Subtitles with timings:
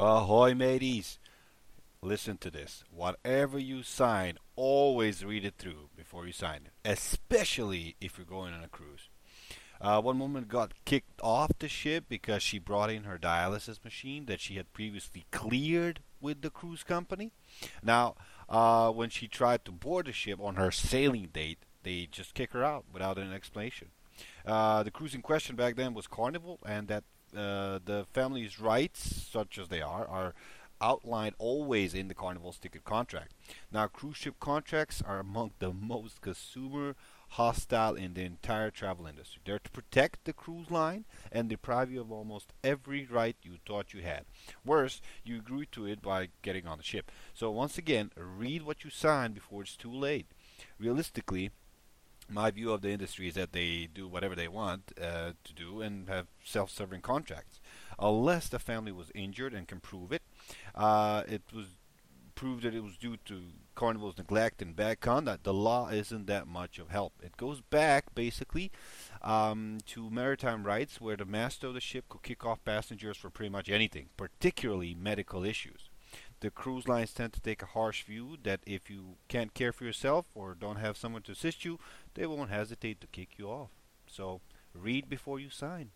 [0.00, 1.18] Ahoy, mateys!
[2.02, 2.84] Listen to this.
[2.88, 8.54] Whatever you sign, always read it through before you sign it, especially if you're going
[8.54, 9.08] on a cruise.
[9.80, 14.26] Uh, one woman got kicked off the ship because she brought in her dialysis machine
[14.26, 17.32] that she had previously cleared with the cruise company.
[17.82, 18.14] Now,
[18.48, 22.52] uh, when she tried to board the ship on her sailing date, they just kick
[22.52, 23.88] her out without an explanation.
[24.46, 27.02] Uh, the cruise in question back then was Carnival, and that
[27.36, 30.34] uh, the family's rights, such as they are, are
[30.80, 33.32] outlined always in the Carnival's ticket contract.
[33.72, 36.94] Now, cruise ship contracts are among the most consumer
[37.32, 39.42] hostile in the entire travel industry.
[39.44, 43.92] They're to protect the cruise line and deprive you of almost every right you thought
[43.92, 44.24] you had.
[44.64, 47.10] Worse, you agree to it by getting on the ship.
[47.34, 50.26] So, once again, read what you sign before it's too late.
[50.78, 51.50] Realistically,
[52.28, 55.80] my view of the industry is that they do whatever they want uh, to do
[55.80, 57.60] and have self-serving contracts,
[57.98, 60.22] unless the family was injured and can prove it.
[60.74, 61.66] Uh, it was
[62.34, 63.42] proved that it was due to
[63.74, 65.42] Carnival's neglect and bad conduct.
[65.42, 67.12] The law isn't that much of help.
[67.20, 68.70] It goes back basically
[69.22, 73.30] um, to maritime rights, where the master of the ship could kick off passengers for
[73.30, 75.87] pretty much anything, particularly medical issues
[76.40, 79.84] the cruise lines tend to take a harsh view that if you can't care for
[79.84, 81.78] yourself or don't have someone to assist you,
[82.14, 83.70] they won't hesitate to kick you off.
[84.06, 84.40] So
[84.74, 85.90] read before you sign.